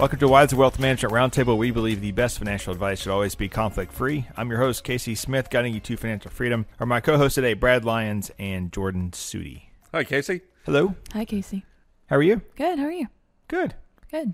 [0.00, 1.58] Welcome to Wiser Wealth Management Roundtable.
[1.58, 4.26] We believe the best financial advice should always be conflict free.
[4.34, 6.64] I'm your host, Casey Smith, guiding you to financial freedom.
[6.80, 9.64] Are my co hosts today, Brad Lyons and Jordan Sudi.
[9.92, 10.40] Hi, Casey.
[10.64, 10.94] Hello.
[11.12, 11.66] Hi, Casey.
[12.06, 12.40] How are you?
[12.56, 12.78] Good.
[12.78, 13.08] How are you?
[13.46, 13.74] Good.
[14.10, 14.32] Good.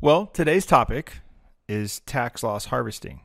[0.00, 1.18] Well, today's topic
[1.68, 3.20] is tax loss harvesting,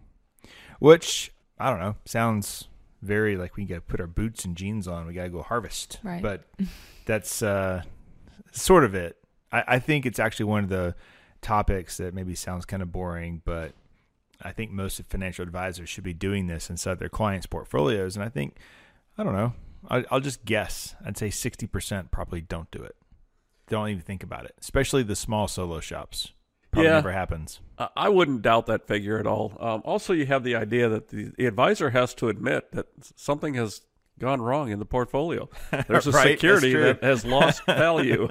[0.80, 2.68] which I don't know sounds
[3.02, 5.08] very like we got to put our boots and jeans on.
[5.08, 6.00] We got to go harvest.
[6.04, 6.22] Right.
[6.22, 6.50] But
[7.06, 7.84] that's uh,
[8.52, 9.16] sort of it.
[9.54, 10.94] I, I think it's actually one of the
[11.42, 13.74] topics that maybe sounds kind of boring, but
[14.42, 18.16] I think most financial advisors should be doing this inside their clients' portfolios.
[18.16, 18.58] And I think,
[19.18, 19.54] I don't know,
[19.90, 20.96] I, I'll just guess.
[21.06, 22.96] I'd say 60% probably don't do it.
[23.70, 26.34] Don't even think about it, especially the small solo shops.
[26.72, 26.96] Probably Yeah.
[26.96, 27.60] never happens.
[27.96, 29.54] I wouldn't doubt that figure at all.
[29.60, 33.54] Um, also, you have the idea that the, the advisor has to admit that something
[33.56, 33.82] has
[34.20, 35.50] gone wrong in the portfolio.
[35.88, 38.28] There's a Right, security that has lost value.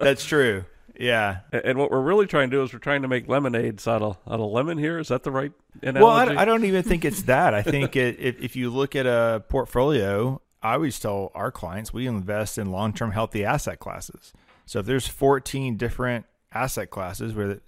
[0.00, 0.64] That's true.
[1.00, 1.38] Yeah.
[1.52, 4.18] And what we're really trying to do is we're trying to make lemonades out of,
[4.26, 4.98] out of lemon here.
[4.98, 6.02] Is that the right analogy?
[6.02, 7.54] Well, I, I don't even think it's that.
[7.54, 11.92] I think it, if, if you look at a portfolio, I always tell our clients
[11.92, 14.32] we invest in long term healthy asset classes.
[14.66, 17.60] So if there's 14 different asset classes where the,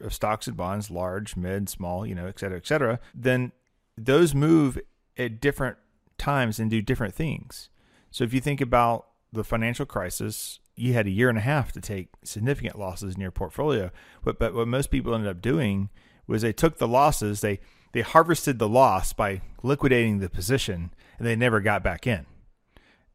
[0.00, 3.52] of stocks and bonds, large, mid, small, you know, et cetera, et cetera, then
[3.96, 4.78] those move
[5.16, 5.76] at different
[6.18, 7.68] times and do different things.
[8.10, 11.72] So if you think about the financial crisis, you had a year and a half
[11.72, 13.90] to take significant losses in your portfolio.
[14.24, 15.90] But but what most people ended up doing
[16.26, 17.60] was they took the losses, they
[17.92, 22.26] they harvested the loss by liquidating the position, and they never got back in.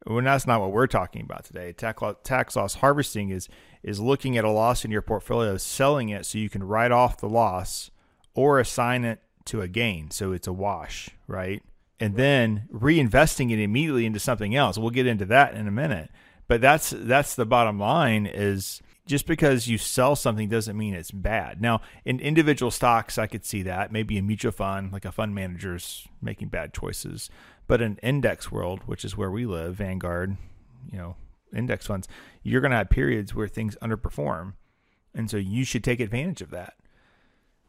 [0.05, 1.73] Well, that's not what we're talking about today.
[1.73, 3.49] Tax loss, tax loss harvesting is
[3.81, 7.17] is looking at a loss in your portfolio, selling it so you can write off
[7.17, 7.89] the loss
[8.35, 11.63] or assign it to a gain, so it's a wash, right?
[11.99, 14.77] And then reinvesting it immediately into something else.
[14.77, 16.11] We'll get into that in a minute.
[16.47, 21.11] But that's that's the bottom line is just because you sell something doesn't mean it's
[21.11, 21.61] bad.
[21.61, 23.91] Now, in individual stocks, I could see that.
[23.91, 27.29] Maybe a mutual fund, like a fund manager's making bad choices.
[27.67, 30.37] But in index world, which is where we live, Vanguard,
[30.91, 31.15] you know,
[31.55, 32.07] index funds,
[32.43, 34.53] you're going to have periods where things underperform.
[35.13, 36.75] And so you should take advantage of that.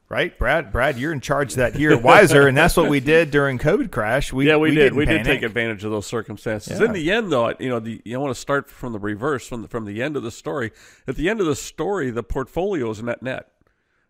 [0.09, 0.39] Right?
[0.39, 3.59] Brad, Brad, you're in charge of that here Wiser, and that's what we did during
[3.59, 4.33] COVID crash.
[4.33, 4.77] We, yeah, we, did.
[4.77, 6.79] didn't We did take advantage of those circumstances.
[6.79, 6.87] Yeah.
[6.87, 9.63] In the end, though, you know, the, you want to start from the reverse, from
[9.63, 10.71] the, from the end of the story.
[11.09, 13.49] At the end of the story, the portfolio is net net.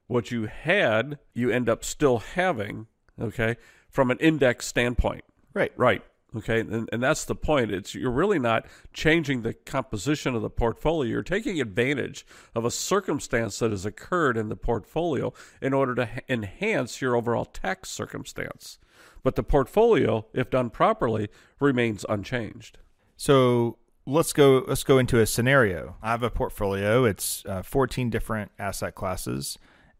[0.06, 2.88] What you had, you end up still having.
[3.18, 3.56] Okay,
[3.88, 5.24] from an index standpoint.
[5.54, 5.72] Right.
[5.76, 6.02] Right.
[6.34, 7.70] Okay, and, and that's the point.
[7.70, 11.10] It's you're really not changing the composition of the portfolio.
[11.10, 15.32] You're taking advantage of a circumstance that has occurred in the portfolio
[15.62, 18.78] in order to enhance your overall tax circumstance.
[19.22, 21.28] But the portfolio, if done properly,
[21.60, 22.78] remains unchanged.
[23.16, 24.64] So let's go.
[24.66, 25.96] Let's go into a scenario.
[26.02, 27.04] I have a portfolio.
[27.04, 29.58] It's uh, 14 different asset classes,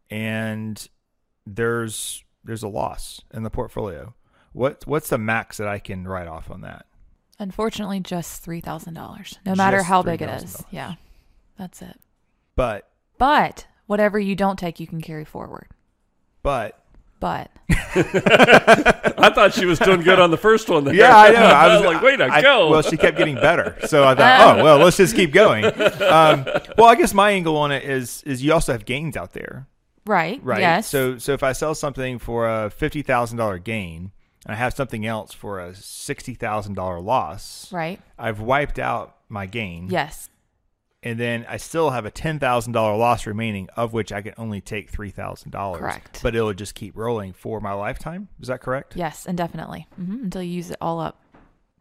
[0.09, 0.87] and
[1.45, 4.13] there's there's a loss in the portfolio.
[4.57, 6.87] What what's the max that I can write off on that?
[7.37, 9.37] Unfortunately, just three thousand dollars.
[9.45, 10.63] No matter how big it is.
[10.71, 10.95] Yeah,
[11.59, 11.99] that's it.
[12.55, 15.67] But But whatever you don't take, you can carry forward.
[16.41, 16.79] but
[17.19, 20.85] But I thought she was doing good on the first one.
[20.85, 20.93] There.
[20.95, 21.39] yeah, I know.
[21.45, 22.71] I was like, wait a I- go.
[22.71, 25.65] Well, she kept getting better, so I thought, oh well, let's just keep going.
[25.65, 26.45] Um,
[26.77, 29.67] well, I guess my angle on it is is you also have gains out there.
[30.07, 30.61] right, right?
[30.61, 30.87] Yes.
[30.87, 34.11] So so if I sell something for a fifty thousand dollar gain,
[34.47, 37.99] and I have something else for a sixty thousand dollar loss, right.
[38.17, 40.29] I've wiped out my gain, Yes.
[41.03, 44.33] and then I still have a ten thousand dollar loss remaining, of which I can
[44.37, 45.81] only take three thousand dollars.
[45.81, 46.21] Correct.
[46.23, 48.29] But it'll just keep rolling for my lifetime.
[48.41, 48.95] Is that correct?
[48.95, 51.21] Yes, indefinitely hmm until you use it all up.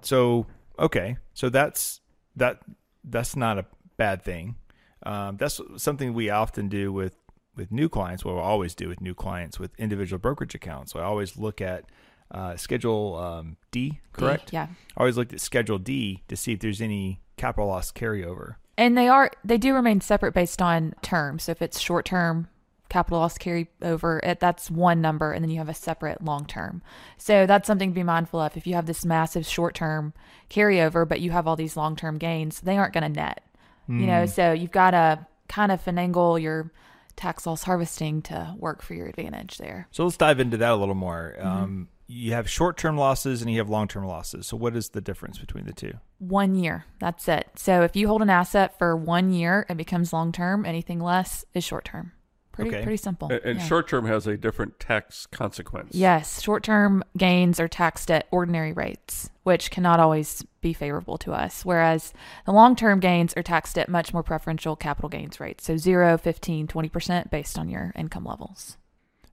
[0.03, 0.47] So
[0.79, 2.01] okay, so that's
[2.37, 2.61] that.
[3.09, 3.67] That's not a
[3.97, 4.57] bad thing.
[5.05, 7.15] Um, that's something we often do with
[7.55, 8.25] with new clients.
[8.25, 10.93] What we always do with new clients with individual brokerage accounts.
[10.93, 11.85] So I always look at
[12.31, 14.01] uh, Schedule um, D.
[14.13, 14.53] Correct.
[14.53, 14.69] Yeah.
[14.97, 18.57] I always looked at Schedule D to see if there's any capital loss carryover.
[18.79, 21.39] And they are they do remain separate based on term.
[21.39, 22.49] So if it's short term
[22.89, 26.83] capital loss carryover, it, that's one number, and then you have a separate long term.
[27.17, 28.57] So that's something to be mindful of.
[28.57, 30.13] If you have this massive short term
[30.51, 33.43] carryover, but you have all these long term gains, they aren't going to net.
[33.89, 36.73] You know, so you've got to kind of finagle your
[37.15, 39.87] tax loss harvesting to work for your advantage there.
[39.93, 41.37] So let's dive into that a little more.
[41.39, 44.47] Um, you have short term losses and you have long term losses.
[44.47, 45.95] So what is the difference between the two?
[46.19, 47.49] One year, that's it.
[47.57, 50.65] So if you hold an asset for one year, it becomes long term.
[50.65, 52.13] Anything less is short term.
[52.53, 52.83] Pretty Okay.
[52.85, 53.29] pretty simple.
[53.31, 53.67] And, and Yeah.
[53.67, 55.95] short term has a different tax consequence.
[55.95, 61.33] Yes, short term gains are taxed at ordinary rates, which cannot always be favorable to
[61.35, 62.15] us, whereas
[62.47, 65.65] the long term gains are taxed at much more preferential capital gains rates.
[65.65, 68.79] So 0, 15, 20% based on your income levels.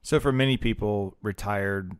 [0.02, 1.92] So for many people retired,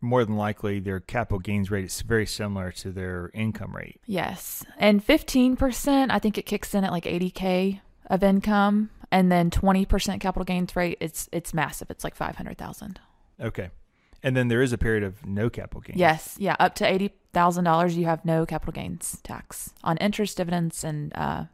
[0.00, 4.00] more than likely their capital gains rate is very similar to their income rate.
[4.06, 4.64] Yes.
[4.78, 8.90] And 15%, I think it kicks in at like 80K of income.
[9.10, 11.90] And then 20% capital gains rate, it's it's massive.
[11.90, 13.00] It's like 500,000.
[13.40, 13.70] Okay.
[14.22, 15.98] And then there is a period of no capital gains.
[15.98, 16.36] Yes.
[16.38, 16.56] Yeah.
[16.60, 21.44] Up to $80,000, you have no capital gains tax on interest, dividends, and uh,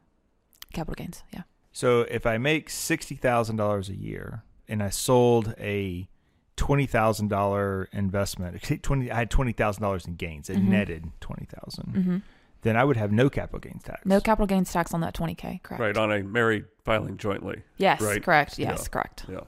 [0.72, 1.22] capital gains.
[1.32, 1.42] Yeah.
[1.72, 6.08] So if I make sixty thousand dollars a year and I sold a
[6.56, 10.48] twenty thousand dollar investment, twenty I had twenty thousand dollars in gains.
[10.50, 10.68] It Mhm.
[10.68, 11.46] netted twenty
[11.92, 12.18] hmm
[12.62, 14.04] Then I would have no capital gains tax.
[14.06, 15.80] No capital gains tax on that 20K, correct?
[15.80, 17.62] Right, on a married filing jointly.
[17.76, 18.22] Yes, right.
[18.22, 18.58] correct.
[18.58, 18.88] Yes, Yeah.
[18.90, 19.26] correct.
[19.28, 19.40] Yeah.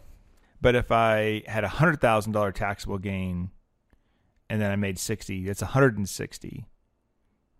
[0.60, 3.50] But if I had a hundred thousand dollar taxable gain,
[4.50, 6.66] and then I made sixty, that's a hundred and sixty.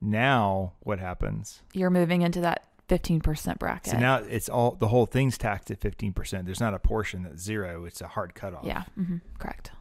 [0.01, 1.63] Now what happens?
[1.73, 3.93] You're moving into that 15% bracket.
[3.93, 6.47] So now it's all the whole thing's taxed at fifteen percent.
[6.47, 7.85] There's not a portion that's zero.
[7.85, 8.65] It's a hard cutoff.
[8.65, 9.73] yeah, hmm correct.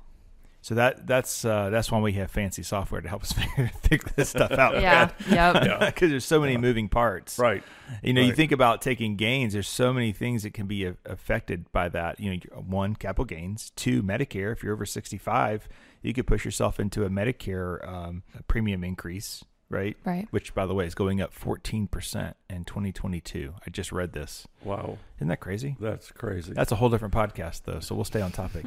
[0.61, 4.11] So that that's uh, that's why we have fancy software to help us figure, figure
[4.15, 4.81] this stuff out.
[4.81, 5.55] Yeah, yep.
[5.63, 5.85] Yeah.
[5.85, 7.37] Because there's so many moving parts.
[7.37, 7.61] Right.
[8.01, 9.53] You know, you think about taking gains.
[9.53, 12.19] There's so many things that can be a- affected by that.
[12.19, 13.71] You know, one, capital gains.
[13.75, 14.51] Two, Medicare.
[14.51, 15.69] If you're over 65,
[16.01, 19.43] you could push yourself into a Medicare um, premium increase,
[19.75, 19.95] right?
[20.05, 20.27] Right.
[20.31, 23.53] Which, by the way, is going up 14% in 2022.
[23.65, 24.47] I just read this.
[24.63, 24.97] Wow.
[25.17, 25.75] Isn't that crazy?
[25.79, 26.53] That's crazy.
[26.53, 28.65] That's a whole different podcast, though, so we'll stay on topic.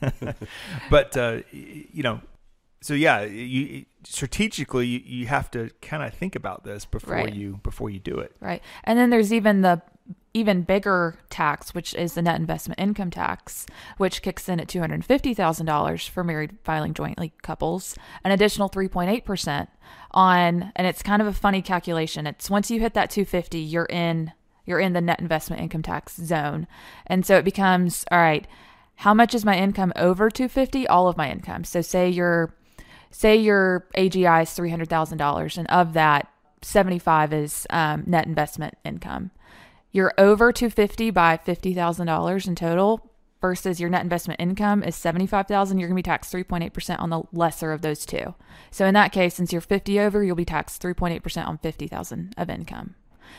[0.90, 2.20] but uh, you know,
[2.80, 7.34] so yeah, you strategically you, you have to kind of think about this before Right.
[7.34, 8.34] you before you do it.
[8.40, 8.62] Right.
[8.84, 9.82] And then there's even the
[10.36, 13.66] even bigger tax, which is the net investment income tax,
[13.96, 19.68] which kicks in at $250,000 for married filing jointly couples, an additional 3.8%
[20.10, 22.26] on and it's kind of a funny calculation.
[22.26, 24.32] It's once you hit that 250, you're in
[24.66, 26.66] you're in the net investment income tax zone.
[27.06, 28.46] And so it becomes all right,
[28.96, 30.86] how much is my income over 250?
[30.88, 31.64] All of my income.
[31.64, 32.54] So say your
[33.10, 36.28] say your AGI is three hundred thousand dollars, and of that,
[36.60, 39.30] seventy five is um, net investment income.
[39.96, 43.10] You're over two fifty by fifty thousand dollars in total,
[43.40, 45.78] versus your net investment income is seventy five thousand.
[45.78, 48.34] You're going to be taxed three point eight percent on the lesser of those two.
[48.70, 51.48] So in that case, since you're fifty over, you'll be taxed three point eight percent
[51.48, 52.94] on fifty thousand of income.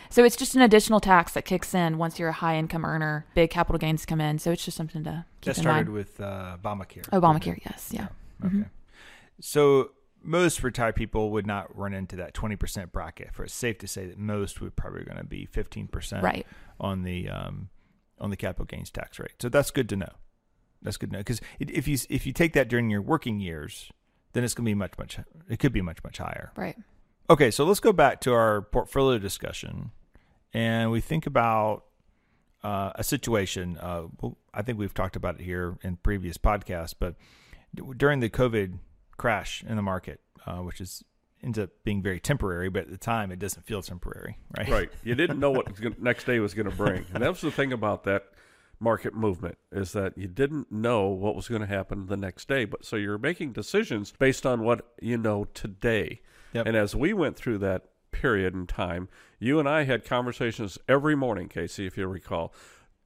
[0.10, 3.28] So it's just an additional tax that kicks in once you're a high income earner.
[3.36, 5.94] Big capital gains come in, so it's just something to keep That in started mind.
[5.94, 7.08] with uh, Obamacare.
[7.10, 8.08] Obamacare, yes, yeah.
[8.44, 8.66] Okay.
[9.40, 9.92] So
[10.24, 13.34] most retired people would not run into that 20% bracket.
[13.34, 16.46] For it's safe to say that most would probably going to be 15% Right.
[16.80, 17.70] on the um,
[18.20, 19.34] on the capital gains tax rate.
[19.40, 20.12] So that's good to know.
[20.82, 23.92] That's good to know because if you if you take that during your working years,
[24.34, 25.20] then it's going to be much much.
[25.50, 26.52] It could be much much higher.
[26.56, 26.76] Right.
[27.30, 29.92] Okay, so let's go back to our portfolio discussion,
[30.54, 31.84] and we think about
[32.64, 33.78] uh, a situation.
[33.78, 37.16] Uh, well, I think we've talked about it here in previous podcasts, but
[37.76, 38.80] d- during the COVID
[39.18, 41.04] crash in the market, uh, which is
[41.44, 44.70] ends up being very temporary, but at the time it doesn't feel temporary, right?
[44.70, 44.90] right.
[45.04, 47.52] You didn't know what the next day was going to bring, and that was the
[47.52, 48.24] thing about that
[48.80, 52.66] market movement is that you didn't know what was going to happen the next day.
[52.66, 56.22] But so you're making decisions based on what you know today.
[56.54, 56.68] Yep.
[56.68, 59.10] And as we went through that period in time,
[59.40, 62.54] you and I had conversations every morning, Casey, if you recall.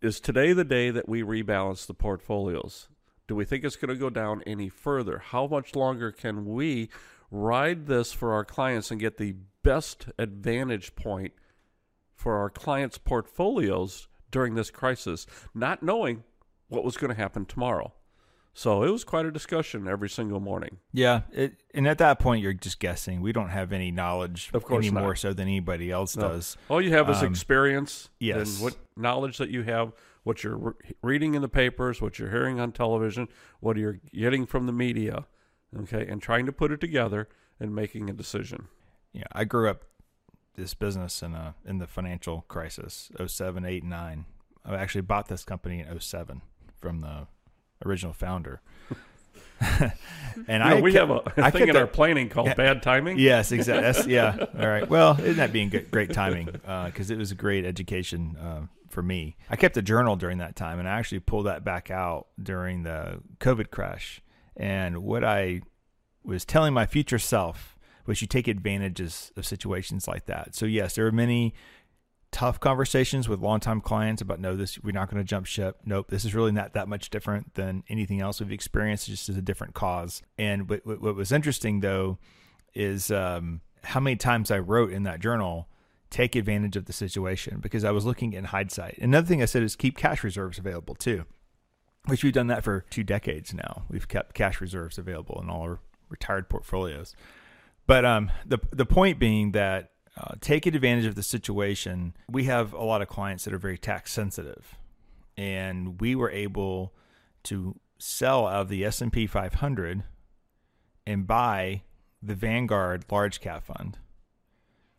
[0.01, 2.87] Is today the day that we rebalance the portfolios?
[3.31, 5.19] Do we think it's going to go down any further?
[5.19, 6.89] How much longer can we
[7.31, 11.31] ride this for our clients and get the best advantage point
[12.13, 16.25] for our clients' portfolios during this crisis, not knowing
[16.67, 17.93] what was going to happen tomorrow?
[18.53, 20.79] So it was quite a discussion every single morning.
[20.91, 23.21] Yeah, it, and at that point you're just guessing.
[23.21, 25.03] We don't have any knowledge Of course any not.
[25.03, 26.27] more so than anybody else No.
[26.27, 26.57] does.
[26.67, 28.55] All you have is Um, experience yes.
[28.55, 32.29] and what knowledge that you have, what you're re- reading in the papers, what you're
[32.31, 33.27] hearing on television,
[33.59, 35.25] what you're getting from the media,
[35.79, 37.27] okay, and trying to put it together
[37.59, 38.67] and making a decision.
[39.13, 39.83] Yeah, I grew up
[40.55, 44.25] this business in uh in the financial crisis 07, 8, 9.
[44.65, 46.41] I actually bought this company in 07
[46.79, 47.27] from the
[47.85, 48.61] original founder.
[49.61, 49.91] and
[50.47, 52.53] You know, I we kept- have a, I a thing in our planning called Yeah.
[52.55, 53.17] bad timing.
[53.19, 54.13] Yes, exactly.
[54.13, 54.35] Yeah.
[54.59, 54.87] All right.
[54.89, 56.45] Well, isn't that being good, great timing?
[56.45, 58.61] Because it was a great education uh,
[58.91, 59.37] for me.
[59.49, 62.83] I kept a journal during that time, and I actually pulled that back out during
[62.83, 64.21] the COVID crash.
[64.55, 65.61] And what I
[66.23, 70.55] was telling my future self was you take advantages of situations like that.
[70.55, 71.53] So yes, there are many
[72.31, 75.79] tough conversations with longtime clients about no, this we're not going to jump ship.
[75.85, 79.09] Nope, this is really not that much different than anything else we've experienced.
[79.09, 80.21] It's just as a different cause.
[80.37, 82.17] And what, what, was interesting though
[82.73, 85.67] is um, how many times I wrote in that journal
[86.11, 88.99] take advantage of the situation because I was looking in hindsight.
[88.99, 91.25] Another thing I said is keep cash reserves available too,
[92.05, 93.85] which we've done that for two decades now.
[93.89, 97.15] We've kept cash reserves available in all our retired portfolios.
[97.87, 102.13] But um, the the point being that uh, take advantage of the situation.
[102.29, 104.75] We have a lot of clients that are very tax sensitive,
[105.37, 106.93] and we were able
[107.43, 110.03] to sell out of the S and P 500
[111.07, 111.83] and buy
[112.21, 113.97] the Vanguard Large Cap Fund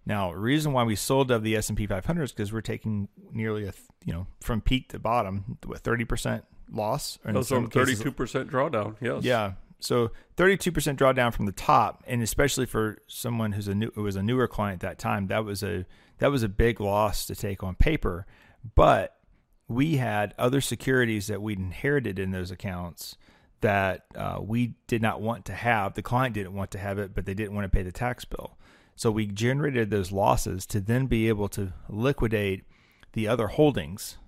[0.05, 2.61] now, the reason why we sold of the S and P 500 is because we're
[2.61, 3.73] taking nearly a
[4.05, 7.19] you know from peak to bottom, what thirty percent loss.
[7.25, 8.97] Those are thirty two percent drawdown.
[9.01, 9.23] Yes.
[9.23, 9.53] Yeah.
[9.79, 13.93] So thirty two percent drawdown from the top, and especially for someone who's a new
[13.95, 15.87] who was a newer client at that time, that was a
[16.19, 18.27] that was a big loss to take on paper.
[18.75, 19.17] But
[19.69, 23.17] we had other securities that we'd inherited in those accounts
[23.61, 25.95] that uh, we did not want to have.
[25.95, 28.25] The client didn't want to have it, but they didn't want to pay the tax
[28.25, 28.59] bill.
[28.95, 32.65] So we generated those losses to then be able to liquidate
[33.15, 34.19] the other holdings,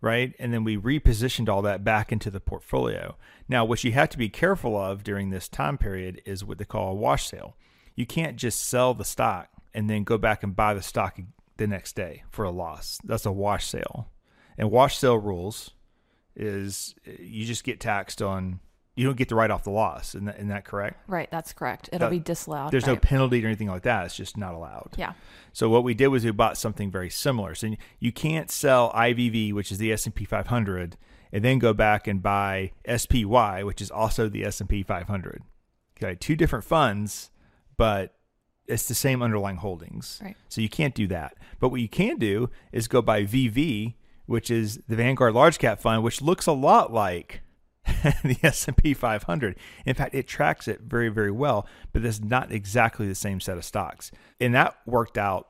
[0.00, 0.34] right?
[0.38, 3.16] And then we repositioned all that back into the portfolio.
[3.48, 6.64] Now, what you have to be careful of during this time period is what they
[6.64, 7.56] call a wash sale.
[7.94, 11.18] You can't just sell the stock and then go back and buy the stock
[11.56, 12.98] the next day for a loss.
[13.04, 14.10] That's a wash sale.
[14.56, 15.70] And wash sale rules
[16.36, 18.60] is you just get taxed on
[18.98, 20.16] you don't get to write off the loss.
[20.16, 21.00] Isn't that, isn't that correct?
[21.06, 21.88] Right, that's correct.
[21.92, 22.72] It'll be disallowed.
[22.72, 22.94] There's right.
[22.94, 24.06] no penalty or anything like that.
[24.06, 24.94] It's just not allowed.
[24.96, 25.12] Yeah.
[25.52, 27.54] So what we did was we bought something very similar.
[27.54, 30.96] So you can't sell IVV, which is the S&P 500,
[31.32, 35.42] and then go back and buy SPY, which is also the S&P 500.
[35.96, 37.30] Okay, two different funds,
[37.76, 38.16] but
[38.66, 40.20] it's the same underlying holdings.
[40.20, 40.36] Right.
[40.48, 41.36] So you can't do that.
[41.60, 43.94] But what you can do is go buy VV,
[44.26, 47.42] which is the Vanguard Large Cap Fund, which looks a lot like
[48.24, 49.56] the S&P 500.
[49.86, 53.56] In fact, it tracks it very very well, but it's not exactly the same set
[53.56, 54.10] of stocks.
[54.40, 55.48] And that worked out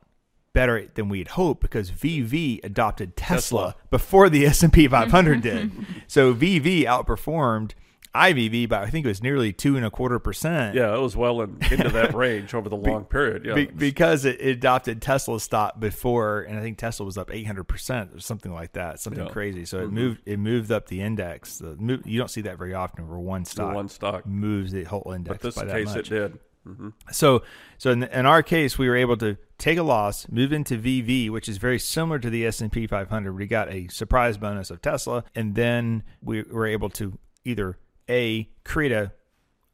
[0.52, 3.75] better than we'd hoped because VV adopted Tesla, Tesla.
[3.90, 5.71] before the S&P 500 did.
[6.07, 7.73] So VV outperformed
[8.15, 10.75] IVV by I think it was nearly two and a quarter percent.
[10.75, 13.45] Yeah, it was well in, into that range over the long Be, period.
[13.45, 17.31] Yeah, be, because it, it, adopted Tesla stock before, and I think Tesla was up
[17.33, 19.33] eight hundred percent or something like that, something yeah.
[19.33, 19.65] crazy.
[19.65, 19.87] So mm-hmm.
[19.87, 21.59] it moved it moved up the index.
[21.59, 24.85] The move, you don't see that very often where one stock one stock moves the
[24.85, 25.38] whole index.
[25.38, 25.97] But this by case, much.
[25.97, 26.38] it did.
[26.67, 26.88] Mm-hmm.
[27.12, 27.43] So,
[27.79, 31.31] so in, in, our case, we were able to take a loss, move into VV,
[31.31, 33.33] which is very similar to the S and P 500.
[33.33, 38.49] We got a surprise bonus of Tesla, and then we were able to either a
[38.65, 39.12] create a,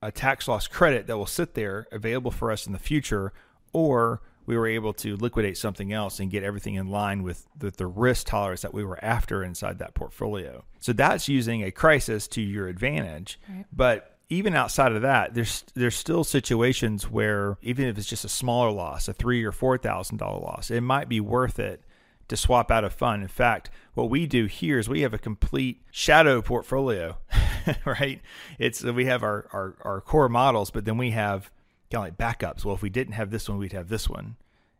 [0.02, 3.32] a tax loss credit that will sit there available for us in the future,
[3.72, 7.70] or we were able to liquidate something else and get everything in line with the,
[7.70, 10.64] the, risk tolerance that we were after inside that portfolio.
[10.80, 13.40] So that's using a crisis to your advantage.
[13.48, 13.64] Right.
[13.72, 18.28] But even outside of that, there's there's still situations where even if it's just a
[18.28, 21.82] smaller loss, a three or four thousand dollar loss, it might be worth it
[22.28, 23.22] to swap out a fund.
[23.22, 27.18] In fact, what we do here is we have a complete shadow portfolio,
[27.84, 28.20] right?
[28.58, 31.50] It's we have our, our, our core models, but then we have
[31.90, 32.64] kind of like backups.
[32.64, 34.36] Well, if we didn't have this one, we'd have this one,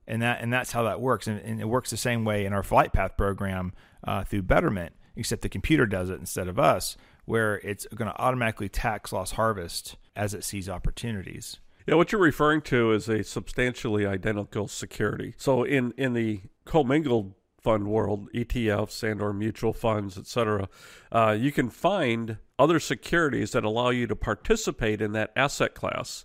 [0.06, 1.26] and that and that's how that works.
[1.26, 3.72] And, and it works the same way in our flight path program
[4.06, 8.20] uh, through Betterment, except the computer does it instead of us, where it's going to
[8.20, 11.58] automatically tax loss harvest as it sees opportunities.
[11.86, 15.34] Yeah, what you're referring to is a substantially identical security.
[15.36, 17.34] So in in the commingled
[17.64, 20.68] fund world, ETFs and or mutual funds, etc.,
[21.11, 26.25] uh, you can find other securities that allow you to participate in that asset class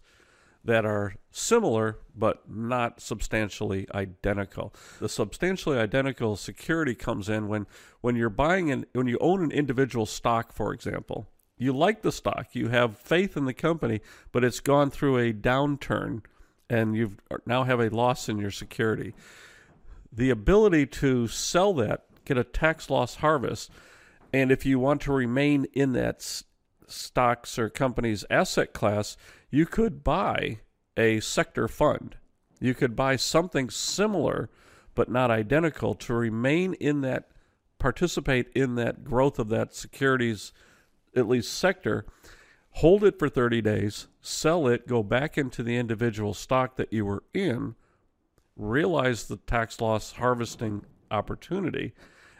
[0.63, 4.74] that are similar but not substantially identical.
[5.00, 7.65] The substantially identical security comes in when
[8.01, 11.29] when you're buying an when you own an individual stock, for example
[11.60, 14.00] you like the stock, you have faith in the company,
[14.31, 16.22] but it's gone through a downturn
[16.69, 19.13] and you now have a loss in your security.
[20.11, 23.71] The ability to sell that, get a tax loss harvest,
[24.33, 26.43] and if you want to remain in that
[26.87, 29.17] stocks or company's asset class,
[29.49, 30.59] you could buy
[30.97, 32.17] a sector fund.
[32.59, 34.49] You could buy something similar
[34.95, 37.29] but not identical to remain in that,
[37.77, 40.51] participate in that growth of that securities
[41.15, 42.05] at least sector,
[42.71, 47.05] hold it for 30 days, sell it, go back into the individual stock that you
[47.05, 47.75] were in,
[48.59, 51.93] realize the tax loss harvesting opportunity,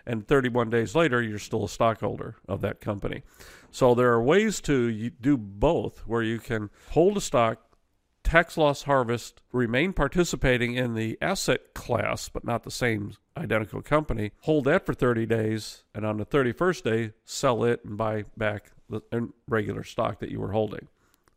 [0.06, 3.24] and 31 days later, you're still a stockholder of that company.
[3.72, 7.60] So there are ways to do both where you can hold a stock,
[8.24, 14.32] tax loss harvest, remain participating in the asset class, but not the same identical company,
[14.42, 18.72] hold that for 30 days, and on the 31st day, sell it and buy back
[18.90, 19.02] the
[19.48, 20.88] regular stock that you were holding.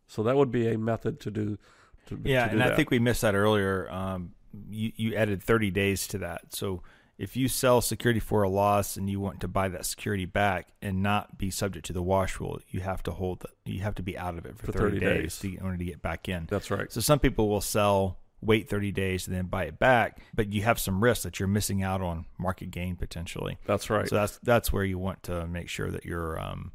[0.07, 1.59] So that would be a method to do.
[2.07, 2.73] To, yeah, to do and that.
[2.73, 3.91] I think we missed that earlier.
[3.91, 4.33] Um,
[4.71, 6.55] you, you added 30 days to that.
[6.55, 6.83] So
[7.19, 10.69] if you sell security for a loss and you want to buy that security back
[10.81, 13.41] and not be subject to the wash rule, you have to hold.
[13.41, 15.39] The, you have to be out of it for, For 30, 30 days, days.
[15.41, 16.47] to, in order to get back in.
[16.51, 16.91] that's right.
[16.93, 20.63] So some people will sell, wait 30 days, and then buy it back, but you
[20.63, 23.59] have some risk that you're missing out on market gain potentially.
[23.67, 24.09] That's right.
[24.09, 26.73] So that's that's where you want to make sure that you're um,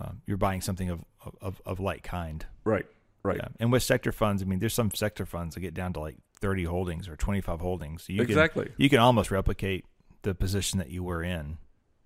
[0.00, 1.04] um, you're buying something of
[1.40, 2.44] of, of like kind.
[2.64, 2.86] right.
[3.22, 3.38] Right.
[3.38, 3.48] Yeah.
[3.58, 6.16] And with sector funds, I mean, there's some sector funds that get down to like
[6.44, 8.04] 30 holdings or 25 holdings.
[8.06, 8.66] You Exactly.
[8.66, 9.86] Can, you can almost replicate
[10.22, 11.56] the position that you were in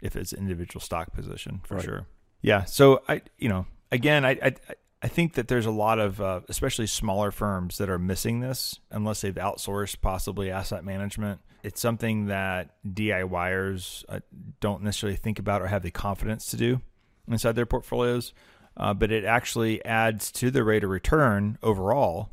[0.01, 1.85] if it's an individual stock position for Right.
[1.85, 2.07] sure.
[2.41, 2.63] Yeah.
[2.63, 4.55] So I, you know, again, I, I,
[5.03, 8.79] I think that there's a lot of, uh, especially smaller firms that are missing this
[8.93, 11.41] unless they've outsourced possibly asset management.
[11.65, 14.21] It's something that DIYers uh,
[14.61, 16.81] don't necessarily think about or have the confidence to do
[17.27, 18.33] inside their portfolios.
[18.77, 22.31] Uh, but it actually adds to the rate of return overall.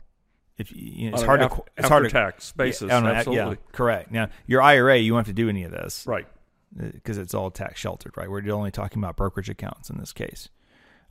[0.57, 3.03] If you, you know, it's hard an to af- it's hard to after-tax basis, yeah,
[3.05, 3.55] absolutely.
[3.55, 4.11] Yeah, correct.
[4.11, 6.27] Now your IRA, you won't have to do any of this Right.
[6.75, 8.29] because it's all tax sheltered, right?
[8.29, 10.49] We're only talking about brokerage accounts in this case,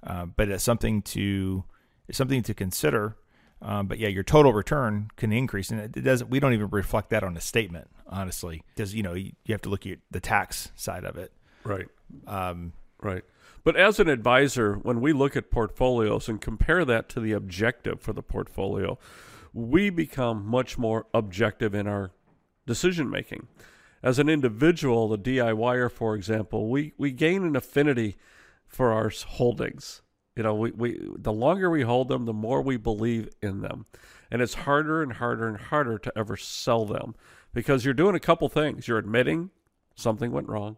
[0.02, 1.64] uh, but it's something to
[2.08, 3.16] it's something to consider.
[3.62, 6.28] Um, but yeah, your total return can increase, and it, it doesn't.
[6.28, 9.62] We don't even reflect that on a statement, honestly, because you know you, you have
[9.62, 11.32] to look at the tax side of it.
[11.64, 11.86] Right.
[12.26, 12.72] Um,
[13.02, 13.22] Right.
[13.64, 18.00] But as an advisor, when we look at portfolios and compare that to the objective
[18.00, 18.98] for the portfolio,
[19.54, 22.10] we become much more objective in our
[22.66, 23.48] decision making.
[24.02, 28.16] As an individual, the DIYer, for example, we, we gain an affinity
[28.66, 30.02] for our holdings.
[30.36, 33.86] You know, we, we the longer we hold them, the more we believe in them.
[34.30, 37.14] And it's harder and harder and harder to ever sell them
[37.54, 38.88] because you're doing a couple things.
[38.88, 39.50] You're admitting
[39.94, 40.76] something went wrong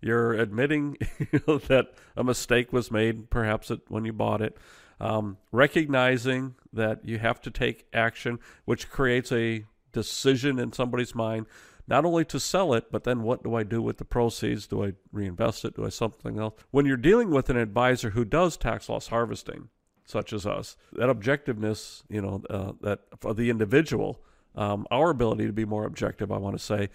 [0.00, 0.96] you're admitting
[1.32, 4.56] that a mistake was made, perhaps it, when you bought it.
[5.00, 11.46] Um, recognizing that you have to take action, which creates a decision in somebody's mind,
[11.88, 14.66] not only to sell it, but then what do I do with the proceeds?
[14.66, 15.74] Do I reinvest it?
[15.74, 16.54] Do I something else?
[16.70, 19.70] When you're dealing with an advisor who does tax loss harvesting,
[20.04, 24.20] such as us, that objectiveness, you know, uh, that for the individual,
[24.54, 26.90] um, our ability to be more objective, I want to say,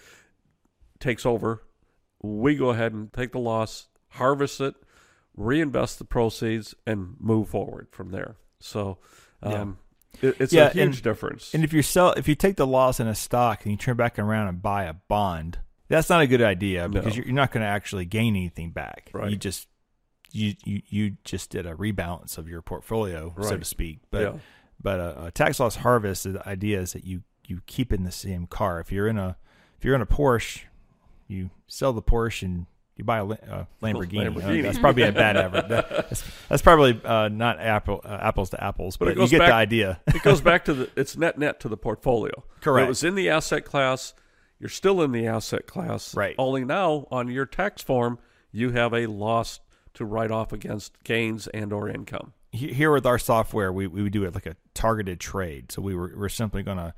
[1.00, 1.64] takes over
[2.26, 4.76] we go ahead and take the loss, harvest it,
[5.36, 8.36] reinvest the proceeds, and move forward from there.
[8.60, 8.98] So,
[9.44, 9.78] um,
[10.22, 11.54] it, it's Yeah, a huge and- difference.
[11.54, 13.98] and if you sell, if you take the loss in a stock and you turn
[13.98, 17.16] back around and buy a bond, that's not a good idea because No.
[17.18, 19.12] you're, you're not going to actually gain anything back.
[19.14, 19.68] You just
[20.32, 24.00] you, you you just did a rebalance of your portfolio, so to speak.
[24.10, 24.34] But yeah,
[24.82, 28.12] but a, a tax loss harvest, the idea is that you you keep in the
[28.12, 28.80] same car.
[28.80, 29.38] If you're in a
[29.78, 30.62] if you're in a Porsche,
[31.28, 32.66] you sell the Porsche and
[32.98, 34.36] you buy a uh, Lamborghini.
[34.60, 35.68] Uh, that's probably a bad average.
[35.68, 39.40] That- That's, that's probably uh, not apple uh, apples to apples, But but, you get
[39.40, 40.00] back- the idea.
[40.08, 42.44] it goes back to the it's net net to the portfolio.
[42.62, 42.86] Correct.
[42.86, 44.14] It was in the asset class.
[44.60, 46.16] You're still in the asset class.
[46.16, 46.36] Right.
[46.38, 48.18] Only now on your tax form,
[48.52, 49.60] you have a loss
[49.96, 52.32] to write off against gains and or income.
[52.54, 55.74] Here with our software, we, we do it like a targeted trade.
[55.74, 56.94] So we were we're simply going to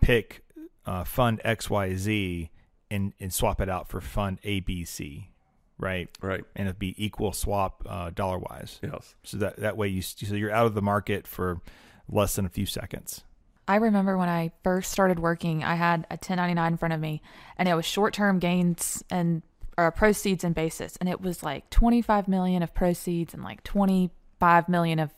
[0.00, 0.42] pick
[0.86, 2.50] uh, fund X Y Z
[2.90, 5.30] and and swap it out for fund A B C,
[5.78, 6.08] right?
[6.20, 6.44] Right.
[6.56, 8.78] And it'd be equal swap uh, dollar wise.
[8.82, 9.14] Yes.
[9.22, 11.60] So that that way you so you're out of the market for
[12.08, 13.24] less than a few seconds.
[13.66, 17.22] I remember when I first started working, I had a 1099 in front of me,
[17.56, 19.42] and it was short-term gains and
[19.78, 24.68] uh, proceeds and basis, and it was like 25 million of proceeds and like 25
[24.68, 25.12] million of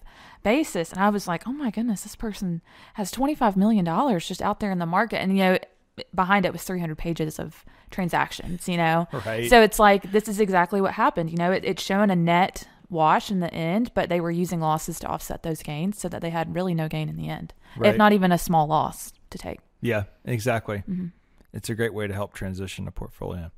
[0.45, 2.63] basis, and I was like, oh my goodness, this person
[2.95, 5.59] has 25 million dollars just out there in the market, and you know,
[6.15, 9.49] behind it was 300 pages of transactions, you know, Right.
[9.49, 11.31] so it's like this is exactly what happened.
[11.31, 14.61] You know, it, it's showing a net wash in the end, but they were using
[14.61, 17.53] losses to offset those gains, so that they had really no gain in the end,
[17.77, 17.91] Right.
[17.91, 19.61] if not even a small loss to take.
[19.81, 20.79] Yeah, exactly.
[20.89, 21.07] Mm-hmm.
[21.53, 23.51] It's a great way to help transition a portfolio.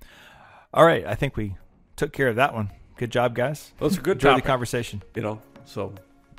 [0.73, 1.57] All right, I think we
[1.97, 2.71] took care of that one.
[2.97, 3.73] Good job, guys.
[3.81, 4.45] That's a good Enjoy topic.
[4.45, 5.03] the conversation.
[5.15, 5.43] you know.
[5.65, 5.95] So,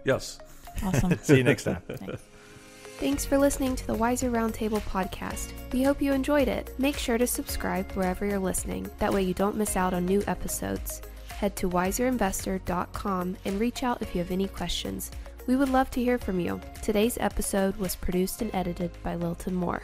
[0.06, 0.40] yes.
[0.84, 1.18] Awesome.
[1.22, 1.82] See you next time.
[1.88, 2.22] Thanks.
[3.00, 5.54] Thanks for listening to the Wiser Roundtable podcast.
[5.72, 6.78] We hope you enjoyed it.
[6.78, 8.92] Make sure to subscribe wherever you're listening.
[9.00, 11.02] That way you don't miss out on new episodes.
[11.30, 15.12] Head to wiserinvestor.com and reach out if you have any questions.
[15.48, 16.60] We would love to hear from you.
[16.82, 19.84] Today's episode was produced and edited by Lilton Moore.